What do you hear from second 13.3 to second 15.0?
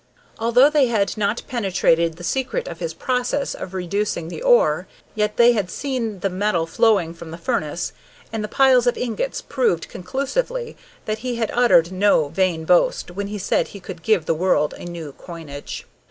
said he could give the world a